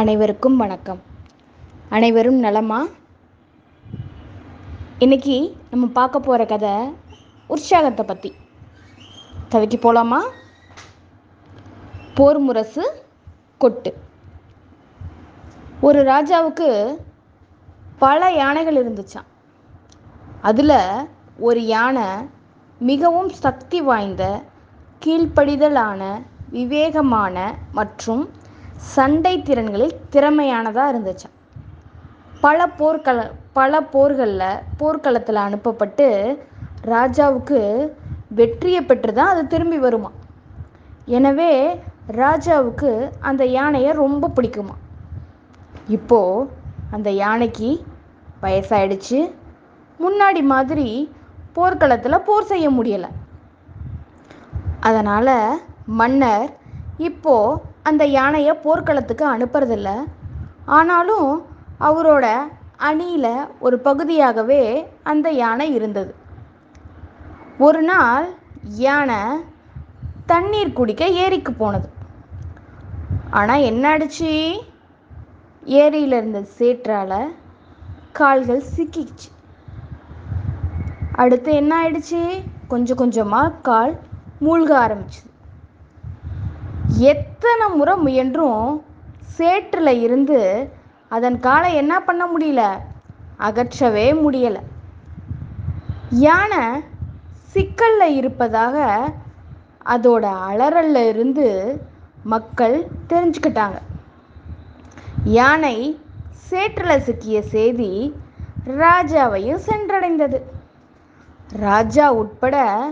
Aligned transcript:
அனைவருக்கும் 0.00 0.56
வணக்கம். 0.56 1.00
அனைவரும் 1.88 2.34
நலமா? 2.34 2.86
இன்னைக்கு 4.98 5.56
நம்ம 5.70 5.86
பார்க்க 5.86 6.20
போகிற 6.20 6.44
கதை 6.44 6.70
உற்சாகத்தை 7.46 8.04
பற்றி 8.04 8.34
கதைக்கு 9.48 9.78
போகலாமா 9.78 10.24
போர் 12.14 12.38
முரசு 12.38 13.04
கொட்டு. 13.58 13.96
ஒரு 15.80 16.02
ராஜாவுக்கு 16.02 16.96
பல 17.98 18.30
யானைகள் 18.30 18.78
இருந்துச்சாம். 18.82 19.28
அதில் 20.42 21.08
ஒரு 21.38 21.66
யானை 21.66 22.08
மிகவும் 22.78 23.28
சக்தி 23.28 23.80
வாய்ந்த 23.82 24.42
கீழ்ப்படிதலான 25.04 26.22
விவேகமான 26.50 27.54
மற்றும் 27.72 28.30
சண்டை 28.82 29.42
திறன்களில் 29.42 29.98
திறமையானதாக 30.10 30.92
இருந்துச்சு. 30.92 31.28
பல 32.40 32.66
போர்க்கள 32.66 33.18
பல 33.52 33.80
போர்களில் 33.82 34.62
போர்க்களத்தில் 34.76 35.46
அனுப்பப்பட்டு 35.46 36.06
ராஜாவுக்கு 36.84 37.60
வெற்றியை 38.28 38.80
பெற்று 38.82 39.12
தான் 39.12 39.28
அது 39.28 39.46
திரும்பி 39.46 39.78
வருமா? 39.78 40.10
எனவே 41.06 41.80
ராஜாவுக்கு 42.16 42.90
அந்த 43.20 43.44
யானையை 43.46 43.92
ரொம்ப 43.92 44.30
பிடிக்குமா? 44.36 44.76
இப்போது 45.88 46.48
அந்த 46.90 47.10
யானைக்கு 47.10 47.84
வயசாயிடுச்சு. 48.42 49.32
முன்னாடி 50.00 50.42
மாதிரி 50.42 50.88
போர்க்களத்தில் 51.52 52.24
போர் 52.24 52.50
செய்ய 52.52 52.70
முடியலை. 52.70 53.10
அதனால் 54.80 55.36
மன்னர் 55.86 56.48
இப்போது 56.98 57.70
அந்த 57.82 58.04
யானையை 58.06 58.52
போர்க்களத்துக்கு 58.54 59.24
அனுப்புறதில்ல. 59.34 59.90
ஆனாலும் 60.64 61.30
அவரோட 61.80 62.26
அணியில் 62.76 63.32
ஒரு 63.58 63.78
பகுதியாகவே 63.78 64.62
அந்த 65.02 65.30
யானை 65.30 65.74
இருந்தது. 65.74 66.12
ஒரு 67.58 67.82
நாள் 67.82 68.26
யானை 68.62 69.20
தண்ணீர் 70.26 70.72
குடிக்க 70.72 71.04
ஏரிக்கு 71.24 71.52
போனது. 71.52 71.88
ஆனால் 73.30 73.66
என்ன 73.70 73.84
ஆயிடுச்சு 73.90 74.32
ஏரியில் 75.64 76.12
இருந்த 76.12 76.40
சேற்றால் 76.58 77.20
கால்கள் 78.12 78.62
சிக்கிச்சு 78.76 79.28
அடுத்து 81.12 81.52
என்ன 81.54 81.72
ஆயிடுச்சு? 81.82 82.22
கொஞ்சம் 82.68 82.96
கொஞ்சமாக 82.96 83.56
கால் 83.62 83.92
மூழ்க 84.40 84.70
ஆரம்பிச்சுது. 84.84 85.31
எத்தனை 86.98 87.68
முறை 87.68 87.96
முயன்றும் 87.96 88.84
சேற்றில் 89.36 90.00
இருந்து 90.00 90.68
அதன் 91.08 91.40
காலை 91.40 91.74
என்ன 91.74 92.00
பண்ண 92.00 92.26
முடியல? 92.26 92.78
அகற்றவே 93.38 94.12
முடியலை. 94.12 94.60
யானை 96.10 96.82
சிக்கலில் 97.42 98.14
இருப்பதாக 98.14 99.08
அதோட 99.86 100.36
அலறல்ல 100.48 101.08
இருந்து 101.08 101.80
மக்கள் 102.22 102.86
தெரிஞ்சுக்கிட்டாங்க. 103.08 103.78
யானை 105.24 106.00
சேற்றில் 106.34 107.00
சிக்கிய 107.00 107.42
செய்தி 107.42 108.14
ராஜாவையும் 108.66 109.60
சென்றடைந்தது. 109.66 110.40
ராஜா 111.52 112.12
உட்பட 112.12 112.90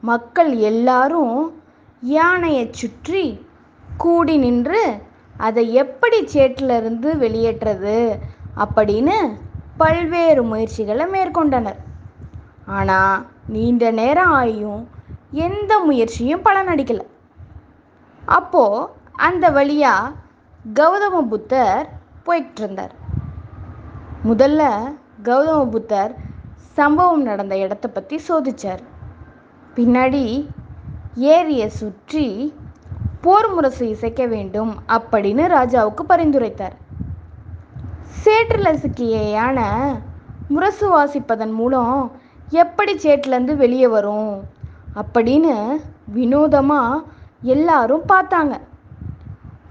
மக்கள் 0.00 0.56
எல்லாரும் 0.56 1.61
யானையை 2.02 2.64
சுற்றி 2.70 3.24
கூடி 4.02 4.34
நின்று 4.36 4.82
அதை 5.36 5.62
எப்படி 5.74 6.18
சேற்றிலிருந்து 6.34 7.08
வெளியேற்றது? 7.16 7.96
அப்படின்னு 8.56 9.16
பல்வேறு 9.76 10.42
முயற்சிகளை 10.42 11.04
மேற்கொண்டனர். 11.06 11.80
ஆனால் 12.78 13.22
நீண்ட 13.46 13.84
நேரம் 13.90 14.32
ஆகியும் 14.32 14.82
எந்த 15.46 15.72
முயற்சியும் 15.80 16.44
பலனடிக்கலை 16.44 17.06
அப்போது 18.22 18.88
அந்த 19.26 19.46
வழியாக 19.50 20.12
கௌதம 20.64 21.22
புத்தர் 21.28 21.86
போயிட்டு 22.24 22.60
இருந்தார் 22.62 22.94
முதல்ல 24.24 24.62
கௌதம 25.22 25.60
புத்தர் 25.66 26.12
சம்பவம் 26.78 27.22
நடந்த 27.22 27.54
இடத்த 27.56 27.86
பற்றி 27.88 28.16
சோதித்தார் 28.28 28.82
பின்னாடி 29.76 30.22
ஏரியை 31.16 31.68
சுற்றி 31.68 32.54
போர் 33.20 33.48
முரசு 33.54 33.88
இசைக்க 33.88 34.26
வேண்டும் 34.26 34.72
அப்படின்னு 34.88 35.44
ராஜாவுக்கு 35.56 36.02
பரிந்துரைத்தார். 36.08 36.76
சேற்றில் 38.22 38.80
சிக்கிய 38.82 39.16
யானை 39.30 39.68
முரசு 40.48 40.86
வாசிப்பதன் 40.94 41.52
மூலம் 41.52 42.12
எப்படி 42.50 42.92
சேற்றிலேருந்து 42.94 43.56
வெளியே 43.56 43.86
வரும் 43.86 44.32
அப்படின்னு 45.02 45.80
வினோதமாக 46.16 47.04
எல்லாரும் 47.54 48.04
பார்த்தாங்க. 48.12 48.54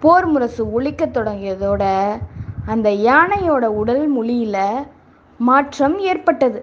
போர் 0.00 0.26
முரசு 0.26 0.62
ஒழிக்க 0.72 1.06
தொடங்கியதோட 1.06 1.82
அந்த 2.66 2.90
யானையோட 2.90 3.64
உடல் 3.80 4.08
மொழியில் 4.08 4.86
மாற்றம் 5.38 5.98
ஏற்பட்டது. 5.98 6.60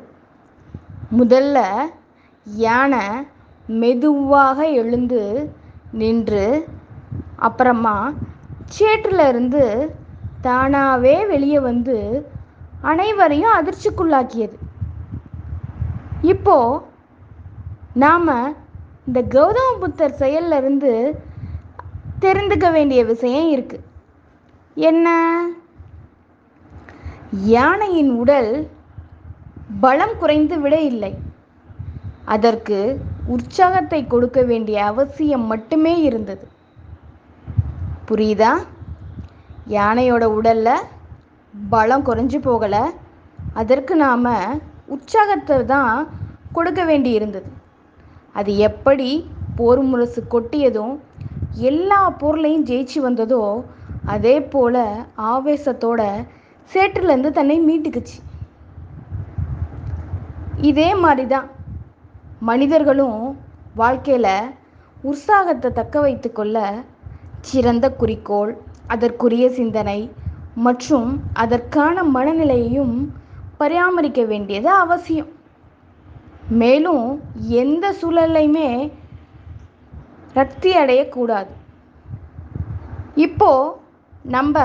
முதல்ல 1.19 1.58
யானை 2.46 3.03
மெதுவாக 3.69 4.68
எழுந்து 4.68 5.50
நின்று 5.91 6.68
அப்புறமா 7.35 8.13
சேற்றில் 8.66 9.28
இருந்து 9.28 9.96
தானாகவே 10.41 11.25
வெளியே 11.25 11.59
வந்து 11.59 12.28
அனைவரையும் 12.81 13.52
அதிர்ச்சிக்குள்ளாக்கியது. 13.52 14.58
இப்போ 16.22 16.88
நாம் 17.94 18.56
இந்த 19.08 19.22
கௌதம 19.22 19.79
புத்தர் 19.79 20.16
செயல்ல 20.19 20.58
இருந்து 20.58 21.19
தெரிந்துக்க 22.22 22.72
வேண்டிய 22.72 23.06
விஷயம் 23.06 23.50
இருக்கு. 23.50 23.81
என்ன? 24.75 25.08
யானையின் 27.31 28.12
உடல் 28.12 28.68
பலம் 29.79 30.18
குறைந்து 30.19 30.59
விட 30.59 30.79
இல்லை. 30.81 31.16
அதற்கு 32.34 32.78
உற்சாகத்தை 33.35 34.00
கொடுக்க 34.13 34.40
வேண்டிய 34.50 34.78
அவசியம் 34.91 35.45
மட்டுமே 35.51 35.94
இருந்தது. 36.09 36.45
புரியுதா? 38.09 38.51
யானையோட 39.78 40.23
உடல்ல 40.38 40.69
பலம் 41.53 42.06
குறைஞ்சு 42.07 42.40
போகலை. 42.47 42.84
அதற்கு 43.62 43.94
நாம் 44.06 44.29
உற்சாகத்தை 44.95 45.57
தான் 45.73 45.94
கொடுக்க 46.57 46.81
வேண்டி 46.90 47.12
இருந்தது. 47.17 47.50
அது 48.40 48.51
எப்படி 48.69 49.09
போர் 49.57 49.81
முரசு 49.90 50.22
கொட்டியதும் 50.34 50.96
எல்லா 51.69 52.00
பொருளையும் 52.22 52.67
ஜெயிச்சு 52.69 53.00
வந்ததோ 53.07 53.44
அதே 54.13 54.35
போல் 54.53 54.84
ஆவேசத்தோட 55.31 56.01
சேற்றுலேருந்து 56.72 57.31
தன்னை 57.38 57.57
மீட்டுக்குச்சு. 57.67 58.17
இதே 60.69 60.90
மாதிரி 61.03 61.25
தான் 61.35 61.47
மனிதர்களும் 62.47 63.38
வாழ்க்கையில் 63.75 64.53
உற்சாகத்தை 65.01 65.72
தக்க 65.72 66.00
வைத்து 66.00 66.31
கொள்ள 66.31 66.57
சிறந்த 67.41 67.85
குறிக்கோள் 67.91 68.51
அதற்குரிய 68.88 69.45
சிந்தனை 69.50 70.11
மற்றும் 70.55 71.09
அதற்கான 71.33 72.03
மனநிலையையும் 72.03 72.95
பராமரிக்க 73.57 74.22
வேண்டியது 74.23 74.69
அவசியம். 74.69 75.31
மேலும் 76.61 77.05
எந்த 77.61 77.91
சூழல்லையுமே 78.01 78.69
ரக்தி 80.33 80.72
அடையக்கூடாது 80.81 81.51
இப்போ 83.16 83.51
நம்ம 84.23 84.63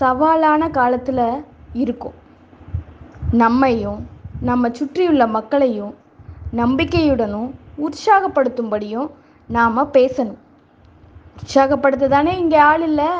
சவாலான 0.00 0.70
காலத்தில் 0.70 1.44
இருக்கோம். 1.72 2.18
நம்மையும் 3.30 4.00
நம்ம 4.40 4.70
சுற்றியுள்ள 4.70 5.26
மக்களையும் 5.26 5.94
நம்பிக்கையுடனும் 6.56 7.50
உற்சாகப்படுத்தும்படியும் 7.84 9.08
நாம் 9.48 9.78
பேசணும். 9.92 10.40
உற்சாகப்படுத்த 11.38 12.08
தானே 12.08 12.38
இங்கே 12.38 12.56
ஆள் 12.56 12.82
இல்லை? 12.82 13.10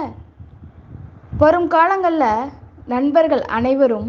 வரும் 1.39 1.69
காலங்களில் 1.69 2.51
நண்பர்கள் 2.87 3.43
அனைவரும் 3.59 4.09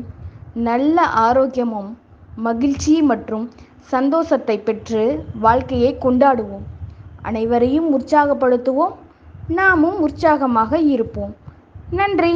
நல்ல 0.54 1.06
ஆரோக்கியமும் 1.18 1.89
மகிழ்ச்சி 2.36 3.01
மற்றும் 3.01 3.45
சந்தோஷத்தை 3.94 4.57
பெற்று 4.60 5.04
வாழ்க்கையை 5.39 5.98
கொண்டாடுவோம். 6.01 6.66
அனைவரையும் 7.22 7.89
உற்சாகப்படுத்துவோம் 8.00 8.95
நாமும் 9.48 10.00
உற்சாகமாக 10.00 10.77
இருப்போம். 10.77 11.33
நன்றி. 11.89 12.36